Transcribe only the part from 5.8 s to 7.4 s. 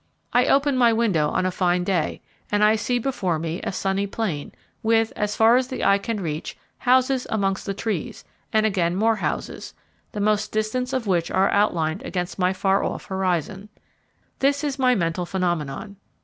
eye can reach, houses